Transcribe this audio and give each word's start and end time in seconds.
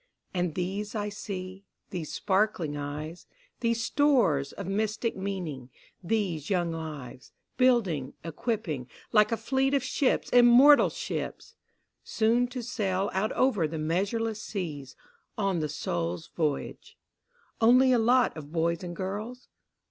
And 0.33 0.55
these 0.55 0.95
I 0.95 1.09
see, 1.09 1.63
these 1.91 2.11
sparkling 2.11 2.75
eyes, 2.75 3.27
These 3.59 3.83
stores 3.83 4.51
of 4.51 4.65
mystic 4.65 5.15
meaning, 5.15 5.69
these 6.03 6.49
young 6.49 6.71
lives, 6.71 7.33
Building, 7.57 8.15
equipping 8.23 8.89
like 9.11 9.31
a 9.31 9.37
fleet 9.37 9.75
of 9.75 9.83
ships, 9.83 10.27
immortal 10.31 10.89
ships, 10.89 11.53
Soon 12.03 12.47
to 12.47 12.63
sail 12.63 13.11
out 13.13 13.31
over 13.33 13.67
the 13.67 13.77
measureless 13.77 14.41
seas, 14.41 14.95
On 15.37 15.59
the 15.59 15.69
soul's 15.69 16.29
voyage. 16.29 16.97
Only 17.61 17.91
a 17.91 17.99
lot 17.99 18.35
of 18.35 18.51
boys 18.51 18.81
and 18.83 18.95
girls? 18.95 19.49